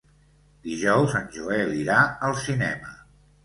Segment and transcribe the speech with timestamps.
[0.67, 2.01] Dijous en Joel irà
[2.31, 2.99] al cinema.